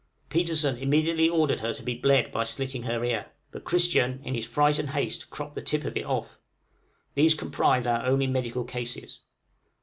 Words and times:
Petersen 0.31 0.77
immediately 0.77 1.29
ordered 1.29 1.59
her 1.59 1.73
to 1.75 1.83
be 1.83 1.93
bled 1.93 2.31
by 2.31 2.43
slitting 2.43 2.81
her 2.87 3.03
ear; 3.03 3.27
but 3.51 3.63
Christian, 3.65 4.19
in 4.23 4.33
his 4.33 4.47
fright 4.47 4.79
and 4.79 4.89
haste, 4.89 5.29
cropped 5.29 5.53
the 5.53 5.61
tip 5.61 5.83
of 5.83 5.95
it 5.95 6.05
off 6.07 6.39
These 7.13 7.35
comprise 7.35 7.85
our 7.85 8.03
only 8.03 8.25
medical 8.25 8.63
cases. 8.63 9.19